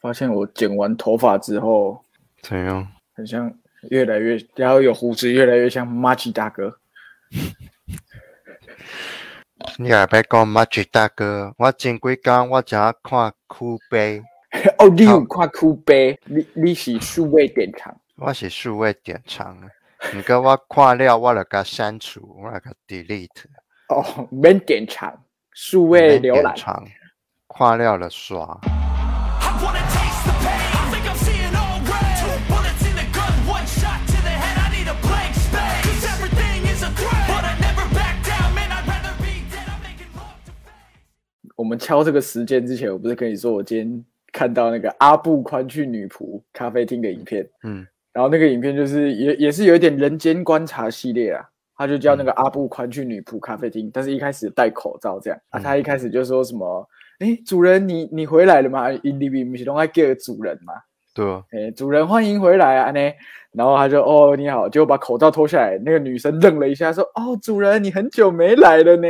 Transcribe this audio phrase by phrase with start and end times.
[0.00, 2.02] 发现我剪完头发之后，
[2.42, 2.86] 怎样？
[3.14, 3.52] 很像
[3.90, 6.78] 越来越，然后有胡子，越来越像马吉大哥。
[9.76, 14.22] 你也别讲马吉大哥，我前几天我正看酷杯，
[14.78, 16.18] 哦，你有看酷杯？
[16.24, 17.96] 你你是数位电厂？
[18.16, 19.68] 我是数位电厂啊。
[20.14, 23.28] 你跟我看了，我来个删除，我来个 delete。
[23.88, 26.54] 哦，免电厂，数位浏览。
[27.48, 28.58] 看了了刷。
[41.58, 51.44] 我们敲这个时间之前，我不是跟你说，我今天看到那个阿布宽去女仆咖啡厅的影片，嗯，然后那个影片就是也也是有一点人间观察系列啊，
[51.76, 58.92] 他就叫那个阿布宽去女仆咖啡厅，但是一开始戴口罩这样啊，他一开始就说什么，哎，主人你你回来了吗？
[59.02, 60.74] 因你不是都爱叫主人嘛，
[61.12, 63.00] 对啊，哎，主人欢迎回来啊呢，
[63.50, 69.08] 然后他就哦你好，结果把口罩脱下来，那个女生愣了一下，说哦主人你很久没来了呢。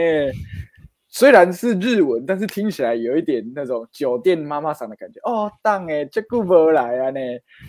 [1.09, 5.51] 虽然是日文，但是听起来有一点那种酒店妈妈桑的感觉哦。
[5.63, 7.21] 当哎，这顾不来啊呢，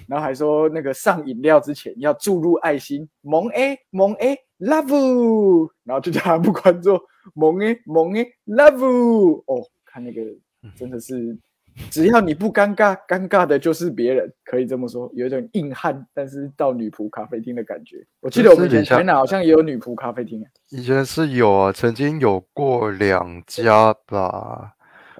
[0.07, 6.99] 然后还说那个上饮料之前要注入爱心，萌诶萌诶 love，然后就叫他不关注
[7.33, 9.41] 萌诶萌诶 love。
[9.45, 10.21] 哦，看那个
[10.75, 11.37] 真的是。
[11.89, 18.05] 只要你不尴尬，尴尬的就是别人，可以这么说，有一种硬汉，但是到女仆咖啡厅的感觉。
[18.19, 24.73] 我记得我们以前台南好像也有女仆咖啡厅，以前是有啊，曾经有过两家吧。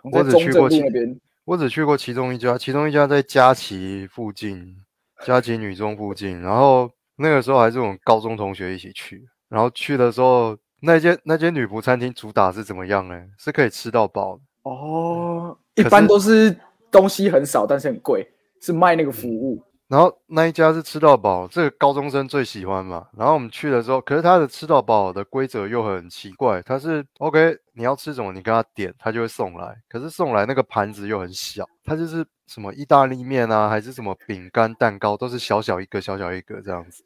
[0.04, 4.78] 我只去过那边，我只去过其中一家，其中一家在佳琪附近，
[5.26, 6.40] 佳琪女中附近。
[6.42, 13.22] 然后那个时候还是我们高中同学一起去，然后去的时候，那间那间女仆餐厅主打是怎么样呢？
[13.38, 15.58] 是可以吃到饱的哦。
[15.76, 16.54] 一般都是
[16.92, 18.30] 东西很少，但是很贵，
[18.60, 19.64] 是卖那个服务。
[19.88, 23.08] 然后那一家是吃到饱，这个高中生最喜欢嘛。
[23.18, 29.76] 然后我们去的时候，可是他的吃到饱的规则又很奇怪，他是 OK，你要吃什么，你跟他点，他就会送来。
[29.88, 37.04] 可是送来那个盘子又很小，他就是什么意大利面啊，还是什么饼干、蛋糕，都是小小一个、小小一个这样子。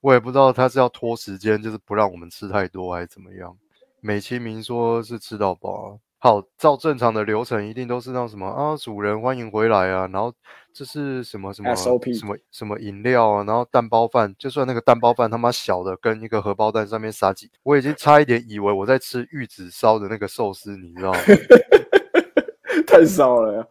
[0.00, 3.56] 我也不知道他是要拖时间，就是不让我们吃太多，还是怎么样。
[4.00, 5.98] 美其名说是吃到饱。
[6.20, 10.34] 好，照正常的流程，一定都是那什么啊，主人欢迎回来啊，然后
[10.74, 11.88] 这是什么什么什
[12.26, 21.18] 么什么饮料啊，然后蛋包饭，就算那个蛋包饭他妈小的跟一个荷包蛋上面撒几，我已经差一点以为我在吃玉子烧的那个寿司，你知道吗？
[22.84, 23.68] 太骚了。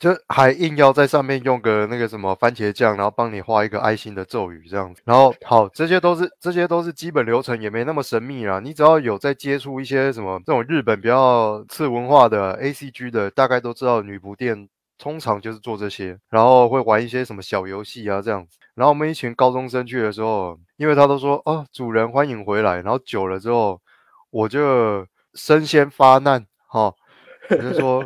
[0.00, 5.02] 就还硬要在上面用个那个什么番茄酱，然后帮你画一个爱心的咒语这样子。
[5.04, 8.60] 然后好，这些都是这些都是基本流程，也没那么神秘啦。
[8.60, 14.66] 你只要有在接触一些什么这种日本比较次文化的 A C G 的，大概都知道女仆店
[14.96, 18.56] 通常就是做这些，然后会玩一些什么小游戏啊这样子。
[18.74, 23.78] 然后我们一群高中生去的时候，因为他都说哦主人欢迎回来，然后久了之后，
[24.30, 26.94] 我就身先发难哈，
[27.50, 28.02] 我就说。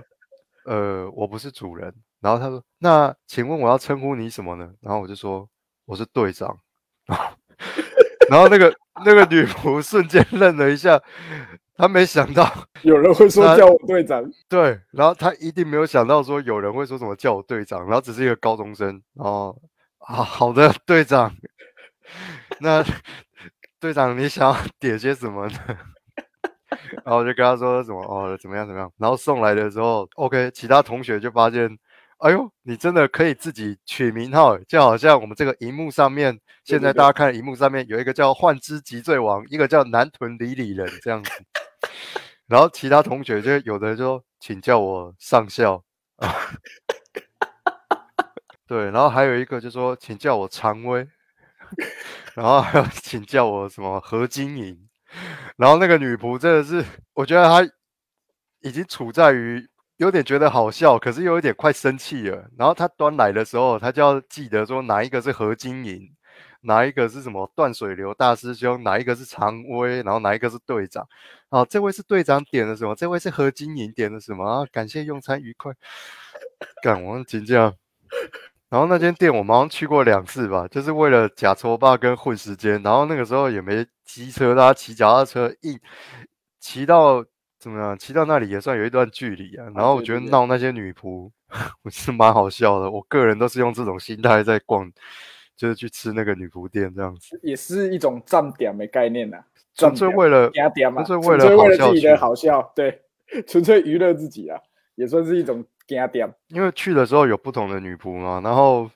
[0.65, 1.93] 呃，我不是主人。
[2.21, 5.47] 然后他说：“那请问我要称呼你什么呢？”然后我就说
[5.85, 6.59] ：“我是队长。”
[8.31, 8.75] 然后那个
[9.05, 10.99] 那个女仆瞬间愣了一下，
[11.77, 14.25] 她没想到 有人会说叫我队长。
[14.49, 19.03] 对，然后她一定没有想到说有人会说什么叫我队长，然后只是一个高中生。
[19.13, 19.61] 然后
[19.99, 21.31] 啊，好的，队长。
[22.61, 22.83] 那
[23.79, 25.59] 队长，你想要 点些什么呢？
[27.05, 31.79] 然后我就跟他说什么哦怎么样怎么样，然后送来的时候，OK，其他同学就发现，
[32.19, 41.31] 哎呦，你真的可以自己取名号，就好像我们这个荧幕上面，现在大家看荧幕上面有一个叫幻之极罪王，一个叫南屯李李人这样子。
[42.47, 45.83] 然后其他同学就有的就请叫我上校
[46.17, 46.29] 啊，
[48.67, 51.07] 对，然后还有一个就说请叫我常威，
[52.35, 54.79] 然后还有请叫我什么何金莹。
[55.57, 56.85] 然后那个女仆真的是，
[57.15, 57.71] 我觉得她
[58.61, 59.65] 已经处在于
[59.99, 62.49] 有点觉得好笑，可是又有点快生气了。
[62.59, 66.01] 然后她端来的时候，她就要记得说哪一个是何金银，
[66.63, 71.07] 哪一个是什么断水流大师兄，哪一个是常威，然后哪一个是队长。
[71.51, 72.95] 好，这位是队长点的什么？
[72.97, 74.45] 这位是何金银点的什么？
[74.45, 75.73] 啊，感谢用餐愉快。
[76.83, 77.75] 干，我请假。
[78.75, 82.83] 然后那间店我们好像去过两次吧，就是为了假搓霸跟混时间。
[82.83, 85.79] 然后那个时候也没机车，大家骑脚踏车，一
[86.59, 87.25] 骑到
[87.61, 87.97] 怎么样？
[87.97, 89.67] 骑到那里也算有一段距离啊。
[89.77, 91.31] 然后我觉得闹那些女仆，
[91.85, 92.91] 我是蛮好笑的。
[92.91, 94.91] 我个人都是用这种心态在逛，
[95.57, 99.37] 就是去吃那个女仆店这样子，也是一种站点的概念呐。
[99.77, 103.03] 纯粹为了纯粹为了自己的好笑，对，
[103.47, 104.59] 纯粹娱乐自己啊，
[104.97, 106.33] 也算是一种惊点。
[106.49, 108.91] 因为去的时候有不同的女仆嘛，然后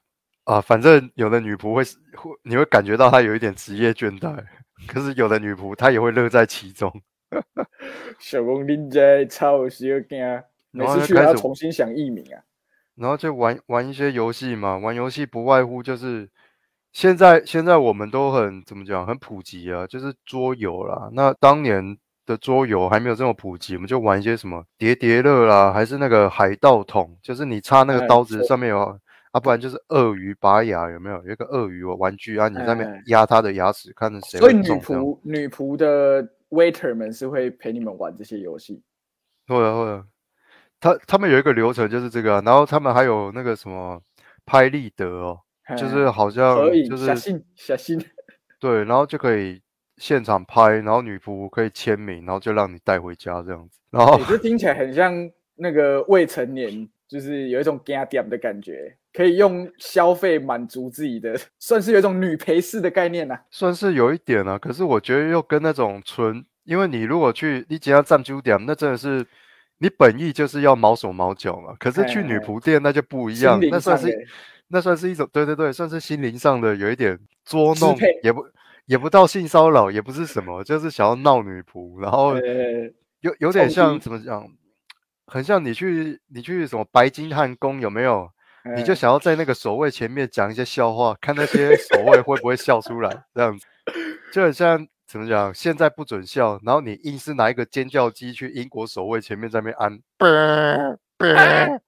[0.44, 1.82] 啊，反正有的女仆会
[2.16, 4.44] 会你会感觉到她有一点职业倦怠，
[4.86, 6.92] 可是有的女仆她也会乐在其中。
[8.18, 12.40] 小公恁在超有小惊，每次去还要重新想艺名啊。
[12.94, 16.28] 然后就玩玩一些游戏嘛，玩游戏不外乎就是
[16.90, 21.10] 现在现在我们都很怎么讲，很普及啊，就是桌游啦。
[21.12, 21.96] 那当年
[22.28, 28.80] 的桌游还没有这么普及，我们就玩一些什么叠叠乐啦，还是那个海盗桶，就是你插那个刀子上面有
[29.32, 31.16] 啊，不然就是鳄鱼拔牙，有没有？
[31.24, 34.38] 有一个鳄鱼玩具啊，你在那边压它的牙齿，看着谁。
[34.38, 38.82] 所以女仆女仆的 waiter 们是会陪你们玩这些游戏。
[39.46, 40.04] 会啊会啊。
[40.80, 44.00] 他他们有一个流程就是这个，然后他们还有那个什么
[44.46, 45.40] 拍立得哦，
[45.76, 46.56] 就是好像
[46.88, 47.98] 就是小心小心，
[48.60, 49.60] 对，然后就可以
[49.98, 53.78] 现场拍，然后女仆可以签名，然后就让你带回家这样子。
[53.90, 64.58] 然后这听起来很像那个未成年，就是有一种 get 点的感觉，可以用消费满足自己的，算是有一种女陪侍的概念呐，算是有一点啊。
[64.58, 69.26] 可是我觉得又跟那种纯，因为你如果去你只要占酒点，那真的是。
[69.80, 74.12] 你本意就是要毛手毛脚嘛，可是去女仆店那就不一样，那算是
[74.66, 78.44] 那算是一种对对对，算是心灵上的有一点捉弄，也不
[78.88, 82.34] 也不到性骚扰，也不是什么，就是想要闹女仆，然后
[83.20, 84.44] 有有点像怎么讲，
[85.26, 88.28] 很像你去你去什么白金汉宫有没有？
[88.76, 93.64] 你就想要在那个守卫前面讲一些笑话，看那些守卫会不会笑出来，这样子
[94.32, 94.88] 就很像。
[95.10, 95.54] 怎么讲？
[95.54, 99.98] 现在不准笑，然后你硬是拿一个尖叫机去英国守卫前面在那边按，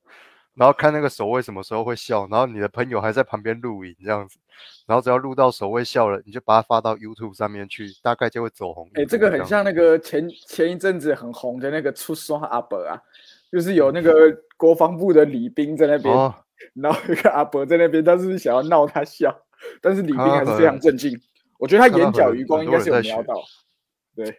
[0.61, 4.39] 然后看那个守卫什么时候会笑，然后你的朋友还在旁边录影这样子，
[4.87, 8.87] 然后只要录到守卫笑了，你就把它发到 YouTube 上面去，大概就会走红。
[8.93, 13.01] 哎，这个很像那个前前一阵子很红的那个出双阿伯啊，
[13.51, 14.13] 就是有那个
[14.59, 16.15] 国防部的礼兵在那边，
[16.75, 19.35] 然后一个阿伯在那边，他是想要闹他笑，
[19.81, 21.19] 但是礼兵还是非常镇静。
[21.59, 23.43] 我觉得他眼角余光应该是有瞄到，
[24.15, 24.37] 对，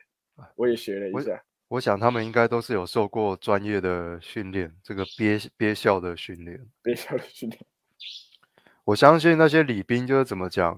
[0.56, 1.41] 我也学了一下。
[1.71, 7.62] 我想他们应该都是有受过专业的训练，这个憋憋笑的训练，憋笑的训练。
[8.83, 10.77] 我相信那些礼兵就是怎么讲，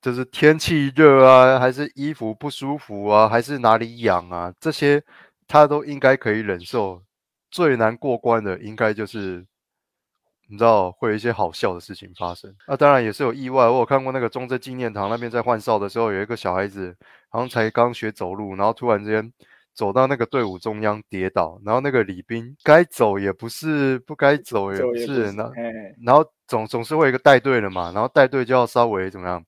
[0.00, 5.02] 就是天气热啊，还是衣服不舒服啊，还是哪里痒啊，这些
[5.48, 7.02] 他都应该可以忍受。
[7.50, 9.44] 最难过关的应该就是。
[10.48, 13.66] 你知道会有一些好笑的事情发生，那当然也是有意外。
[13.66, 16.94] 我有看过那个中正纪念堂那边在换哨的时候，有一个小孩子
[17.30, 19.32] 好像才刚学走路，然后突然之间
[19.74, 25.50] 走到那个队伍中央跌倒，然后那个礼兵该走也不是，不该走也不是，那
[26.04, 29.44] 然后总总是会有一个带队的嘛，然后带队就要稍微怎么样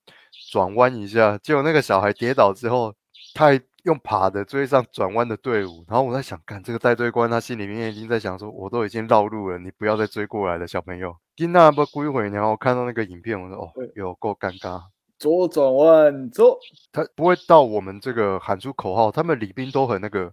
[0.50, 2.94] 转弯一下，结果那个小孩跌倒之后，
[3.34, 3.60] 他还。
[3.84, 11.14] 用爬的追上转弯的队伍，然后我在想，看这个带队官，他心里面已经在想说，我都已经绕路了，你不要再追过来了，小朋友。
[11.36, 14.80] 金娜不归回，然后我看到那个影片，我说哦，有够尴尬。
[15.24, 16.58] 左转弯，走。
[16.92, 20.30] 他不会到我们这个喊出口号，他们礼宾都很那个，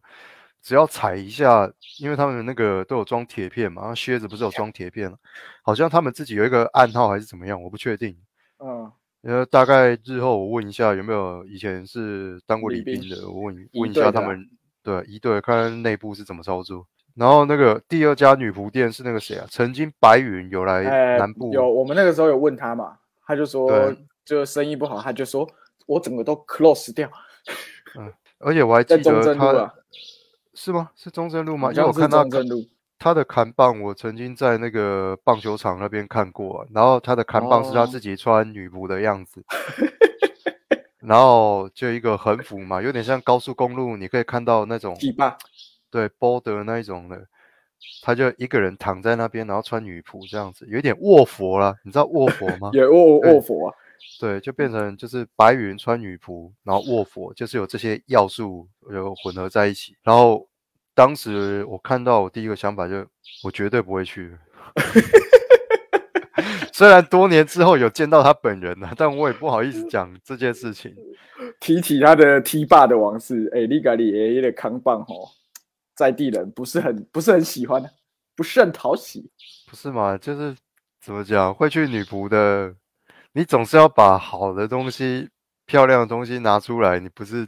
[0.61, 1.71] 只要踩一下，
[2.01, 5.09] 因为他们那个都有装铁片嘛，然后靴子不是有装铁片，
[5.63, 8.17] 好像他们自己有一个暗号还是怎么样，我不确定。
[8.59, 8.91] 嗯。
[9.21, 14.45] 呃，大概日后我问一下有没有以前是当过礼宾的，我问问一下他们，
[14.83, 16.85] 对一队看内部是怎么操作。
[17.15, 19.45] 然后那个第二家女仆店是那个谁啊？
[19.49, 22.97] 曾经白云有来南部，有我们那个时候有问他嘛，
[23.27, 23.93] 他就说
[24.25, 25.49] 就生意不好，他就说
[25.85, 27.09] 我整个都 close 掉。
[27.99, 29.73] 嗯，而且我还记得他，
[30.53, 30.91] 是吗？
[30.95, 31.71] 是中正路吗？
[31.71, 32.25] 因为我看到。
[33.03, 39.43] 他的砍棒我曾经在那个棒球场那边看过，然后他的砍棒是他自己穿女仆的样子，
[41.01, 44.95] 然后就一个横幅嘛，有点像高速公路，你可以看到那种
[45.89, 47.25] 对，border 那一种的，
[48.03, 52.69] 他就一个人躺在那边，然后穿女仆这样子，有点卧佛了，你知道卧佛吗？
[52.77, 53.75] 有卧卧佛啊，
[54.19, 60.47] 对，就变成就是白云穿女仆，然后卧佛，就是有这些要素有混合在一起，然后。
[60.93, 63.07] 当时我看到，我第一个想法就，
[63.45, 64.37] 我绝对不会去。
[66.73, 70.93] 虽然多年之后有见到他本人了，但我也不好意思讲这件事情。
[71.61, 75.29] 提起他的踢霸的往事，哎，利嘎里爷的扛棒吼，
[75.95, 77.81] 在地人不是很不是很喜欢，
[78.35, 79.31] 不是很讨喜。
[79.69, 80.17] 不是嘛？
[80.17, 80.53] 就是
[80.99, 82.75] 怎么讲，会去女仆的，
[83.33, 85.29] 你总是要把好的东西、
[85.65, 86.99] 漂亮的东西拿出来。
[86.99, 87.47] 你不是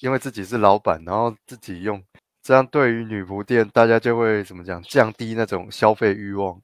[0.00, 2.02] 因为自己是老板，然后自己用。
[2.42, 6.60] 这样对于女仆店，大家就会怎么讲，降低那种消费欲望。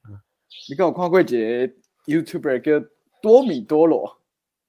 [0.69, 1.73] 你跟我看过节
[2.05, 2.87] YouTuber 叫
[3.19, 4.17] 多米多罗，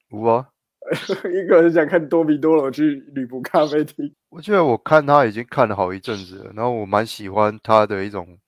[0.09, 0.49] 有啊，
[1.29, 4.11] 一个人想看多米多罗去女仆咖啡厅。
[4.31, 8.39] 我记得我看他已经看了好一阵子了，然后我蛮喜欢他的一种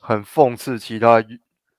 [0.00, 1.22] 很讽刺其他，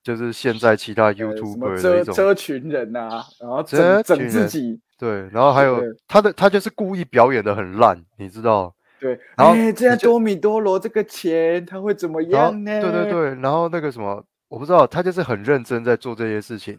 [0.04, 8.76] 就是现在其他呃什么 YouTuber 的种遮群人啊，然后整整自己，对，然后还有他的他就是故意表演的很烂，你知道？
[9.00, 12.82] 对，然后哎，这样多米多罗这个钱他会怎么样呢？
[12.82, 16.78] 对对对，然后那个什么，我不知道，他就是很认真在做这些事情。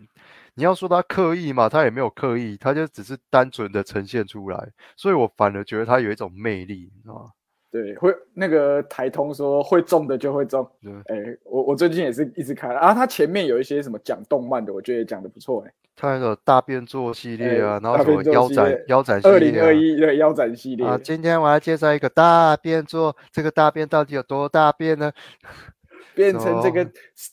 [0.54, 7.30] 你要说他刻意嘛，他也没有刻意，他就只是单纯的呈现出来，所以我反而觉得他有一种魅力，你知道吗？
[7.74, 10.64] 对，会那个台通说会中的就会中。
[10.80, 15.72] 对，哎，我我最近也是一直看啊，他前面有一些什么讲动漫的，我觉得也讲的不错哎。
[15.96, 25.10] 他那个大变作系列哎啊，然后大什么腰斩腰斩系二列啊零二一的腰斩系列啊，今天我要介绍一个大变作，这个大变到底有多大变呢？
[26.14, 26.88] 变成这个哦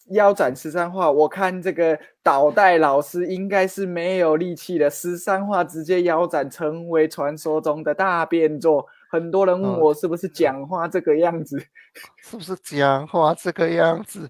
[0.09, 8.87] 腰斩十三画，我看这个导带老师应该是没有力气的，十三画直接腰斩，成为传说中的大变座。
[9.11, 11.59] 很多人问嗯我是不是讲话这个样子，
[12.23, 14.29] 是不是讲话这个样子？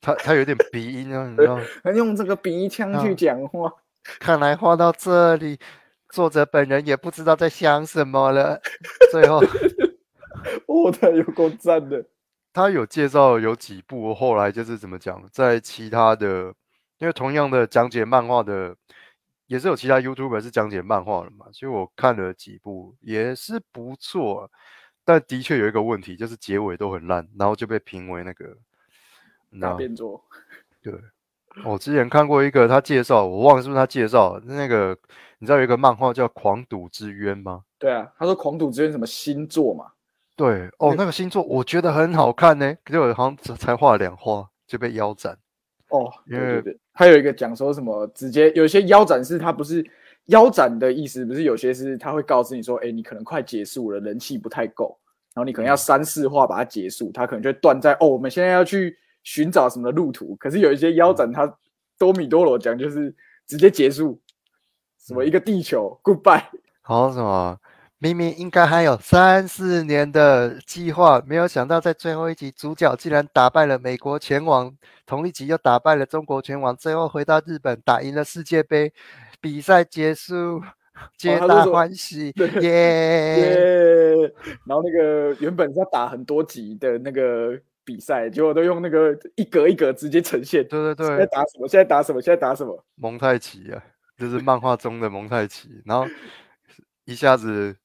[0.00, 1.62] 他他有点鼻音啊， 你知道吗？
[1.94, 3.70] 用这个鼻腔去嗯讲话。
[4.18, 5.58] 看来画到这里，
[6.10, 8.58] 作者本人也不知道在想什么了。
[9.12, 9.40] 最后，
[10.66, 12.02] 哦，他有够赞的。
[12.52, 16.54] 他有介绍有几部，后来就是怎么讲，在其他的，
[16.98, 18.74] 因为同样的讲解漫画的，
[19.50, 24.48] 也是有其他 YouTuber 是讲解漫画的嘛，所以我看了几部也是不错，
[25.04, 28.56] 但的确有一个问题，就是结尾都很烂，然后就被评为那个，
[29.50, 30.24] 你知大变座，
[30.80, 30.94] 对，
[31.64, 34.96] 我之前看过一个他介绍，我忘了是不是他介绍那个，
[35.40, 37.64] 你知道有一个漫画叫《狂赌之渊》吗？
[37.76, 39.90] 对啊，他说狂赌之渊什么星座嘛，
[40.36, 45.36] 对，哦那，个星座我觉得很好看呢，可是我好像只才画了两画就被腰斩。
[45.90, 49.84] 哦，对对对，还有一个讲说什么直接有些腰斩是它不是
[50.26, 54.96] 腰斩的意思，不是有些是他会告知你说，哎，你可能快结束了，人气不太够，
[55.34, 55.76] 然后你可能要嗯。
[55.76, 61.52] 三四话把它结束，它可能就会断在哦，我们现在要去寻找什么路途，可是有一些腰斩它
[61.98, 63.14] 多米多罗讲就是
[63.46, 64.20] 直接结束，
[64.98, 66.44] 什么一个地球 goodbye，
[66.82, 67.58] 好像什么，
[68.02, 78.90] 明明应该还有三四年的计划，没有想到在最后一集，主角竟然打败了美国拳王，同一集又打败了中国拳王，最后回到日本打赢了世界杯，
[79.38, 80.62] 比赛结束，
[81.18, 83.36] 皆大欢喜，对耶！
[83.36, 84.32] 耶！
[84.66, 87.54] 然后那个原本是要打很多集的那个
[87.84, 90.66] 比赛，结果都用那个一格一格直接呈现。
[90.68, 91.68] 对对现在，打什么？
[91.68, 92.22] 现在打什么？
[92.22, 92.82] 现在打什么？
[92.94, 93.84] 蒙太奇啊，
[94.16, 96.06] 就是漫画中的蒙太奇，然后
[97.04, 97.76] 一下子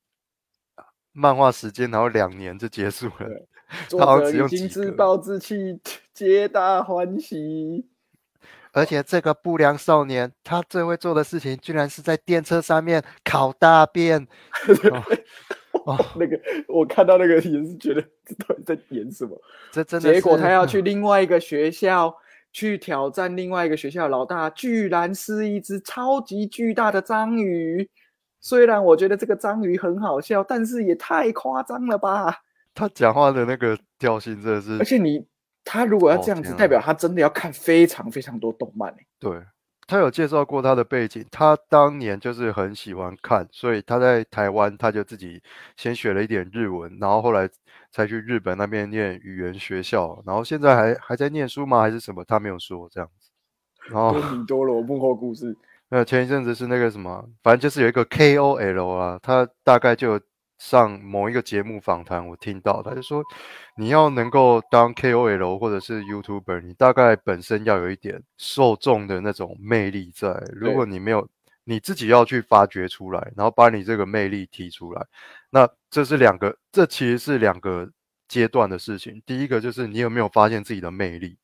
[1.15, 3.47] 漫画时间，然后两年就结束了。
[3.87, 5.79] 作好像只者已经用几格自暴自弃，
[6.13, 7.87] 皆大欢喜。
[8.73, 14.27] 而且这个不良少年，他最会做的事情，居然是在电车上面烤大便。
[15.85, 19.39] 哦， 那个我看到那个也是觉得这到底在演什么？
[19.71, 22.13] 这真的是结果他要去 另外一个学校
[22.51, 27.89] 去挑战另外一个学校的老大，居然是一只超级巨大的章鱼。
[28.45, 32.43] 虽然我觉得这个章鱼很好笑，但是也太夸张了吧！
[32.75, 35.25] 他讲话的那个调性真的是，而且你
[35.63, 39.41] 他如果要哦这样子，代表他真的要看非常非常多动漫欸对
[39.87, 45.41] 他有介绍过他的背景，他当年就是很喜欢看，所以他在台湾他就自己
[45.75, 47.49] 先学了一点日文，然后后来
[47.91, 51.81] 才去日本那边念语言学校，然后现在还还在念书吗？
[51.81, 52.23] 还是什么？
[52.23, 53.31] 他没有说这样子。
[53.89, 55.57] 然后多米多罗幕后故事。
[55.89, 60.19] 呃，前一阵子是那个什么，反正就是有一个 KOL 啊，他大概就
[60.57, 63.23] 上某一个节目访谈，我听到他就说，
[63.77, 70.33] 你要能够当 KOL 或者是 YouTuber，你大概本身要有一点受众的那种魅力在。
[70.53, 71.27] 如果你没有，
[71.65, 75.05] 你自己要去发掘出来，然后把你这个魅力提出来，
[75.51, 77.89] 那这是两个，这其实是两个
[78.27, 79.21] 阶段的事情。
[79.25, 81.37] 第一个就是你有没有发现自己的魅力，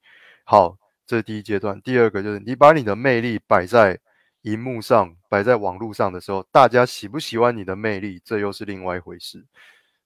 [0.45, 1.79] 好，这是第一阶段。
[1.81, 3.99] 第二个就是你把你的魅力摆在
[4.41, 9.45] 荧幕上摆在网络上的时候，大家喜不喜欢你的魅力，这又是另外一回事。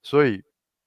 [0.01, 0.43] 所以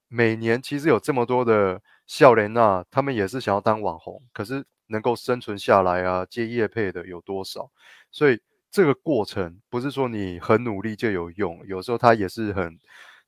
[0.08, 7.70] 每年其实有这么多的笑莲娜，他们也是想要当网红，可是能够生存下来啊，接业配的有多少？
[8.10, 8.38] 所以
[8.70, 12.78] 这个过程不是说你很努力就有用，有时候他也是很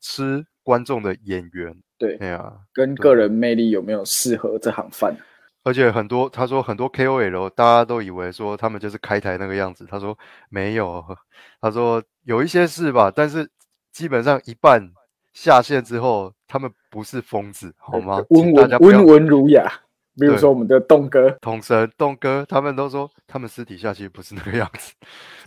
[0.01, 1.75] 吃观众的眼缘。
[1.99, 5.15] 对，哎呀，跟个人魅力有没有适合这行饭？
[5.63, 10.17] 而且很多他说很多 KOL 大家都以为说他们就是开台那个样子，他说
[10.49, 11.05] 没有，
[11.61, 13.49] 他说有一些是吧，但是
[13.93, 14.91] 基本上一半
[15.33, 18.23] 下线之后，他们不是疯子，好吗？
[18.31, 19.71] 温文温文儒雅。
[20.19, 24.93] 比如说我们的栋哥，统神栋哥他们都说他们私底下其实不是那个样子，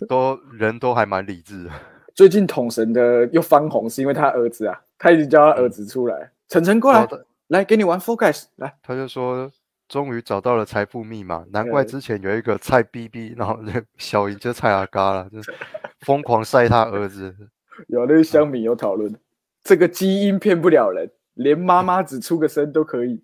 [0.08, 1.70] 都人都还蛮理智的。
[2.14, 7.06] 最近统神的又翻红，是因为他儿子啊，他一直叫他儿子出来，晨晨过来
[7.48, 9.48] 来给你玩 Focus，来，他就说
[9.94, 13.56] 终于找到了财富密码，难怪之前有一个蔡 BB，然后
[13.96, 15.54] 小姨就蔡阿嘎了，就是
[16.00, 17.32] 疯狂晒他儿子。
[17.86, 19.14] 有那个乡民有讨论，
[19.62, 23.22] 这个基因骗不了人，连妈妈只出个声都可以。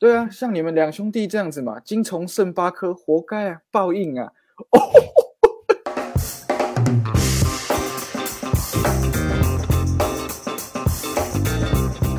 [0.00, 4.32] 对啊，像你们两兄弟这样子嘛，精虫剩八颗，活该啊，报应啊！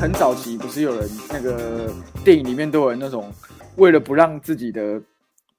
[0.00, 1.92] 很早期不是有人那个
[2.24, 3.30] 电影里面都有人那种
[3.76, 5.00] 为了不让自己的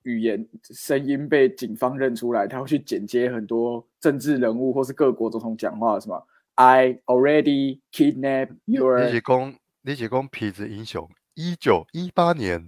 [0.03, 12.67] 语言声音被警方认出来，他会去剪接很多政治人物或是各国总统讲话，什么 I already kidnap 你 your 是讲你是讲痞子英雄，一九一八年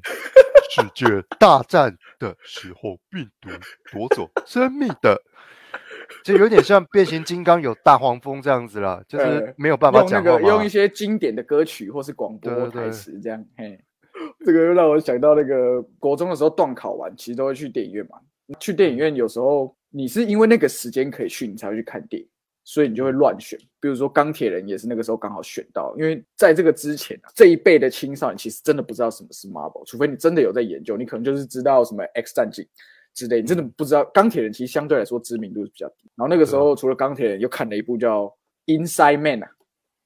[0.71, 1.05] 世界
[1.39, 3.49] 大战的时候，病毒
[3.91, 5.21] 夺走生命的，
[6.23, 13.79] 就有点像变形金刚有大黄蜂这样子啦，就是 呃没有办法讲用一些经典的歌曲或是广播台词这样，嘿，
[14.45, 18.19] 这个又让我想到那个国中的时候段考完，其实都会去电影院嘛。
[18.59, 22.27] 去电影院有时候你是因为那个时间可以去，你才会去看电影，
[22.63, 23.57] 所以你就会乱选。
[23.79, 32.67] 比如说钢铁人也是那个时候刚好选到，因为在这个之前啊，这一辈的青少年其实真的不知道什么是 Marvel，除非你真的有在研究，你可能就是知道什么 X 战警。
[33.15, 36.09] 之类，你真的不知道钢铁人其实相对来说知名度是比较低。
[36.15, 38.25] 然后那个时候除了钢铁人，又看了一部叫
[38.65, 39.51] 《Inside Man》啊，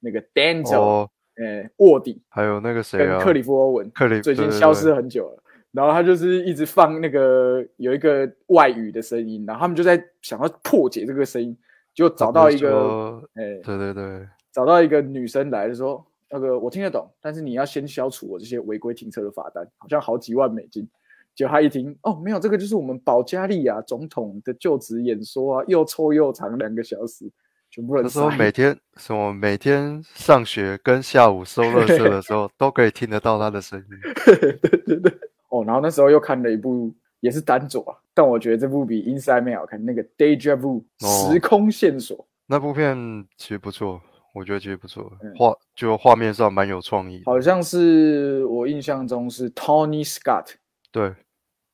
[0.02, 5.44] 那个 Denzel，哦，呃，卧底还有那个谁啊，跟克里夫欧文克里最近消失很久了。
[5.72, 11.56] 然后他就是一直放那个有一个外语的声音，然后他们就在想要破解这个声音，
[11.94, 20.88] 就找到一个，说哎、对对对，找到一个女生来就说，那个我听得懂，但是你要先消除我这些违规停车的罚单，好像好几万美金。
[21.36, 27.30] 结果他一听，哦，没有，这个就是我们保加利亚总统的就职演说啊，又臭又长两个小时，
[27.78, 33.86] 全部人那时候每天什么每天上学跟下午收垃圾的时候， 都可以听得到他的声音。
[34.26, 35.12] 对对对，
[35.50, 42.98] 哦，然后那时候又看了一部也是单左啊，但我觉得这部比 Inside Man 好看，那个 Deja Vu 哦时空线索，那部片
[43.38, 44.02] 其实不错，
[44.34, 47.22] 我觉得其实不错嗯，画就画面上蛮有创意。
[47.26, 50.48] 好像是我印象中是 Tony Scott
[50.92, 51.14] 对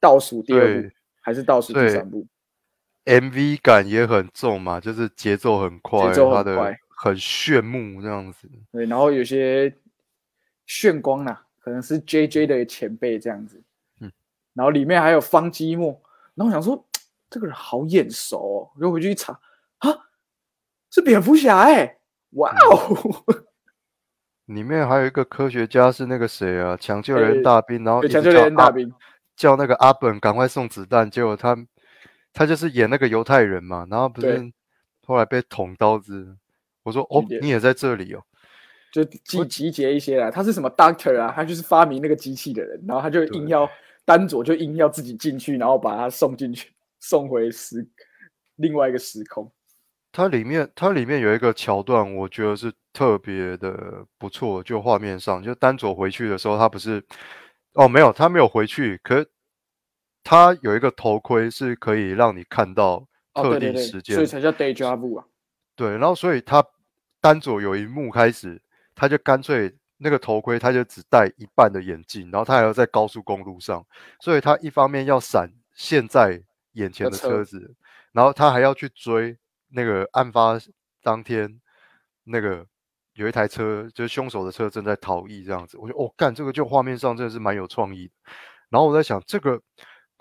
[0.02, 0.90] 倒数第二部
[1.22, 2.28] 还是倒数第三部？
[3.06, 6.80] ，MV 感也很重嘛，就是节奏很快，节奏很它的快。
[6.96, 8.50] 很炫目这样子。
[8.72, 9.76] 对，然后有些
[10.66, 13.62] 炫光啦，可能是 J J 的前辈这样子，
[14.00, 14.10] 嗯，
[14.54, 15.90] 然后里面还有方基莫，
[16.34, 16.86] 然后我想说
[17.30, 19.38] 这个人好眼熟哦，然后回去一查，
[19.80, 19.90] 啊，
[20.92, 21.98] 是蝙蝠侠哎、
[22.36, 23.44] 哇哦，
[24.46, 28.94] 里面还有一个科学家是那个谁啊，抢救人大兵，然后抢救直叫阿连大兵，
[29.36, 31.58] 叫那个阿本赶快送子弹，结果他
[32.34, 34.52] 他就是演那个犹太人嘛，然后不是
[35.06, 36.36] 后来被捅刀子。
[36.84, 38.22] 我说哦你也在这里哦，
[38.92, 43.70] 就集集结一些啦，他是什么 Doctor 啊，他就是发明那个机器的人，然后他就硬要
[44.04, 47.88] 丹佐就硬要自己进去，然后把他送进去，送回时
[48.58, 49.50] 另外一个时空。
[50.12, 57.02] 它里面它里面有一个桥段，我觉得是特别的不错，就画面上，就丹佐回去的时候，他不是
[57.74, 59.26] 哦没有，他没有回去，可
[60.24, 65.26] 是他有一个头盔是可以让你看到哦，特对对对，定时间，所以才叫 day job 啊。
[65.76, 66.64] 对，然后所以他
[67.20, 68.62] 单佐有一幕开始，
[68.96, 73.86] 他就干脆那个头盔他就只戴一半的眼镜，然后他还要在高速公路上，
[74.20, 76.42] 所以他一方面要闪现在
[76.74, 77.76] 眼前的的车车子，
[78.12, 79.38] 然后他还要去追
[79.70, 80.60] 那个案发
[81.02, 81.60] 当天
[82.24, 82.66] 那个
[83.14, 88.14] 有一台车，就是凶手的车正在逃逸这样子，我就哦干这个就画面上真的是蛮有创意的。
[88.70, 89.62] 然后我在想，这个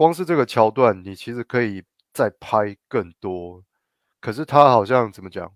[0.02, 1.80] 光是这个桥段，你其实可以
[2.12, 3.62] 再拍更多。
[4.20, 5.48] 可是他好像怎么讲？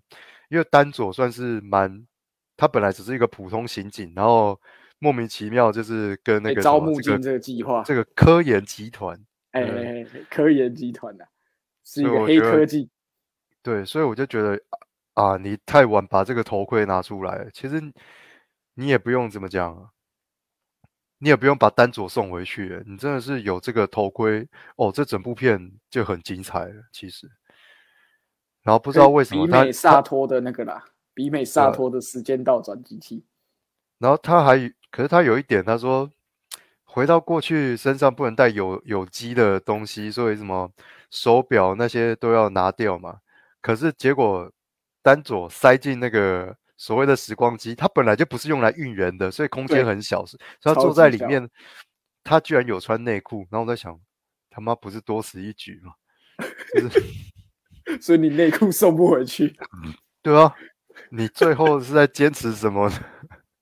[0.47, 2.07] 因为丹佐算是蛮，
[2.55, 4.57] 他本来只是一个普通刑警，然后
[4.99, 9.19] 莫名其妙就是跟那被个招募进这个这个计划，这个科研集团，
[9.51, 11.25] 哎科研集团呐，
[11.83, 12.89] 是一个黑科技。
[13.61, 14.57] 对，所以我就觉得
[15.15, 17.81] 啊，你太晚把这个头盔拿出来，其实
[18.75, 19.89] 你也不用怎么讲啊，
[21.19, 27.29] 你也不用把丹佐送回去了，你真的是有这个头盔哦，这整部片就很精彩了，其实。
[28.63, 33.25] 然后不知道为什么他比美萨托的那个啦，比美萨托的时间倒转机器。
[33.97, 34.57] 然后他还，
[34.91, 36.11] 可是他有一点，他说
[36.83, 40.71] 回到过去身上不能带有有机的东西，所以什么
[41.09, 43.19] 手表那些都要拿掉嘛。
[43.61, 44.51] 可是结果
[45.01, 51.49] 丹佐塞进那个所谓的时光机，它本来就不是用来运人的，所以空间很小，所以他坐在里面，
[52.23, 53.39] 他居然有穿内裤。
[53.49, 53.99] 然后我在想，
[54.49, 55.93] 他妈不是多此一举吗？
[56.75, 57.01] 就是
[57.99, 59.55] 所以你内裤送不回去。
[60.21, 60.53] 对啊，
[61.09, 62.95] 你最后是在坚持什么呢？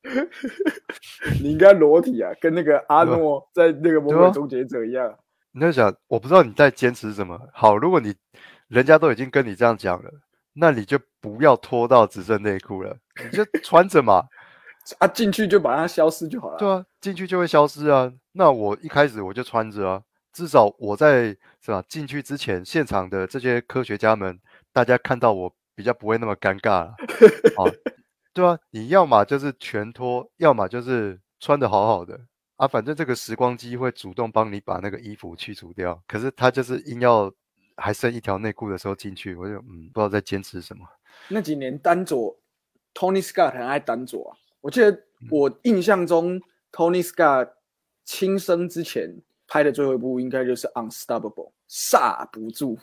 [1.41, 5.17] 你应该裸体啊，跟那个阿诺在那个魔对啊鬼终结者一样。
[5.51, 7.39] 你在想，我不知道你在坚持什么。
[7.54, 8.13] 好，如果你
[8.67, 10.12] 人家都已经跟你这样讲了，
[10.56, 14.24] 那你就不要脱到只剩内裤了，你就穿着嘛。
[15.00, 16.58] 啊，进去就把它消失就好了。
[16.60, 18.12] 对啊，进去就会消失啊。
[18.34, 21.84] 那我一开始我就穿着啊，至少我在是吧？
[21.89, 24.39] 进去之前，现场的这些科学家们，
[24.72, 26.94] 大家看到我比较不会那么尴尬了。
[27.58, 27.65] 啊，
[28.32, 32.20] 对啊，你要么就是全脱，要么就是穿的好好的
[32.58, 32.68] 啊。
[32.68, 37.34] 反正这个时光机会主动帮你把那个衣服去除掉，可是他就是硬要
[37.78, 40.86] 还剩一条内裤的时候进去，我就嗯不知道在坚持什么。
[41.28, 42.38] 那几年丹佐
[42.94, 44.38] ，Tony Scott 很爱丹佐啊。
[44.62, 47.50] 我记得我印象中，Tony Scott
[48.04, 52.78] 轻生之前拍的最后一部应该就是《Unstoppable》，刹不住，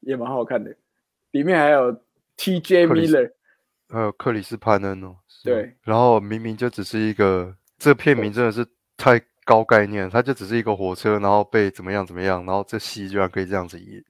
[0.00, 0.74] 也蛮好看的。
[1.30, 1.92] 里面还有
[2.36, 2.86] T.J.
[2.86, 3.32] Miller，
[3.88, 8.66] 还有克里斯潘恩哦，对，然后明明就只是一个，这片名真的是
[8.96, 14.04] 太高概念，它就只是一个火车，然后被怎么样怎么样，然后这戏居然可以这样子演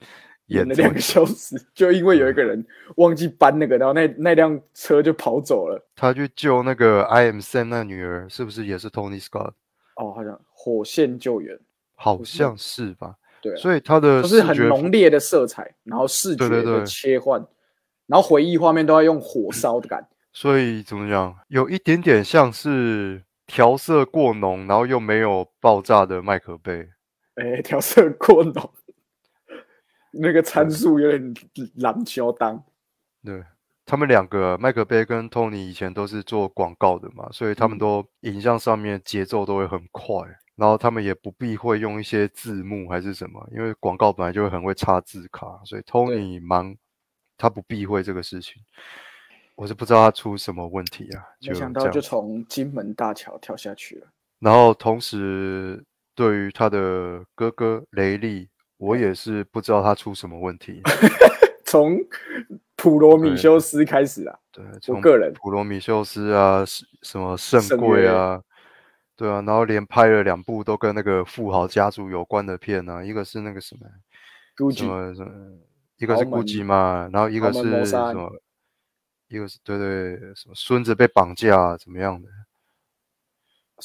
[0.46, 2.64] 演了两个小时，就因为有一个人
[2.96, 5.82] 忘记搬那个，然后那那辆车就跑走了。
[5.96, 9.52] 他去救那个 I am Sam 那女儿，是不是也是 Tony Scott？
[9.96, 11.58] 哦，好像火线救援，
[11.94, 13.14] 好像是吧？
[13.40, 17.44] 对啊、所以他的都是很浓烈的色彩，然后视觉的对对对切换，
[18.06, 20.08] 然后回忆画面都要用火烧的感觉。
[20.32, 26.88] 所以怎么讲，有一点点像是调色过浓，然后又没有爆炸的麦克贝。
[27.34, 28.72] 哎，调色过浓，
[30.12, 31.34] 那个参数有点
[31.76, 32.62] 蓝球当。
[33.24, 33.42] 对
[33.84, 40.14] 他们两个，麦克贝跟 Tony 以前都是做广告的嘛，所以他们嗯都影像上面节奏都会很快，
[40.56, 46.76] 然后他们也不避讳用一些字幕还是什么，因为广告本来就会很会插字卡，所以 Tony 忙，
[47.36, 48.62] 他不避讳这个事情。
[49.62, 54.08] 我是不知道他出什么问题啊，就没想到就从金门大桥跳下去了。
[54.40, 55.80] 然后同时
[56.16, 60.82] 对于他的哥哥雷利，我也是不知道他出什么问题。
[61.64, 61.96] 从
[62.74, 68.42] 普罗米修斯开始啊，对，从个人普罗米修斯啊，什什么圣圣贵啊，
[69.16, 73.86] 对啊，然后连拍了两部都跟那个富豪家族有关的片啊，一个是那个什么
[74.72, 75.30] 什么什么，
[75.98, 78.28] 一个是豪门 GUCCI 嘛，然后一个是什么，
[79.32, 82.28] 一个是对对什么孙子被绑架啊怎么样的，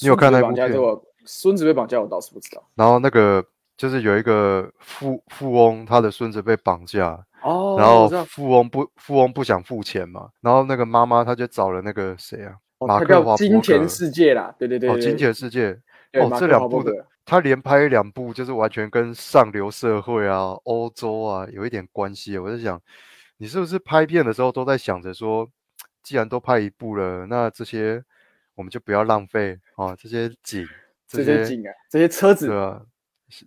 [0.02, 2.64] 你有看那部片孙子被绑架这我孙子被绑架，我倒是不知道。
[2.76, 3.44] 然后那个
[3.76, 15.72] 就是有一个富富翁，他的孙子被绑架，哦，然后富翁不富翁不想付钱嘛，然后那个妈妈她就找了那个谁啊，哦马克华金钱世界啦，对对对哦，金钱世界
[16.14, 22.38] 哦，这两部的他连拍两部，就是完全跟上流社会啊、欧洲啊有一点关系。
[22.38, 22.82] 我在想，
[23.38, 25.48] 你是不是拍片的时候都在想着说，
[26.04, 28.04] 既然都拍一部了，那这些
[28.56, 30.68] 我们就不要浪费啊，这些景、
[31.08, 32.82] 这些些景啊，这些车子对啊，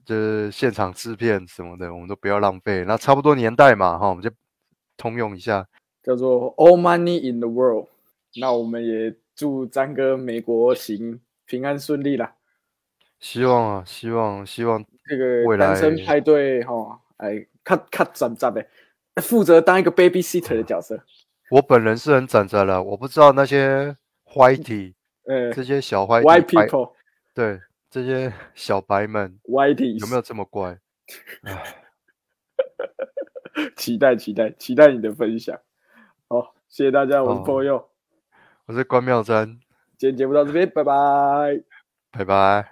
[0.04, 2.84] 就是现场制片什么的，我们都不要浪费。
[2.86, 4.30] 那差不多年代嘛，哈，我们就
[4.96, 5.66] 通用一下。
[6.02, 7.88] 叫做 All Money in the World。
[8.40, 12.36] 那我们也祝詹哥美国行平安顺利啦。
[13.18, 18.66] 希望啊，希望希望这个未来单身派对哈，哎，看看怎怎的，
[19.16, 21.02] 负责当一个 babysitter 的角色。
[21.50, 23.96] 我本人是很攒着了，我不知道那些
[24.26, 24.94] whitey
[25.26, 26.92] 呃这些小 whitey，White 白 people，
[27.34, 30.78] 对这些小白们 Whitey 有没有这么乖？
[31.42, 31.76] 唉，
[33.76, 35.58] 期待期待期待你的分享。
[36.28, 37.88] 好，谢谢大家，我是哦 p o y o
[38.66, 39.58] 我是关妙珍，
[39.98, 41.60] 今天节目到这边，拜拜。
[42.12, 42.69] 拜拜。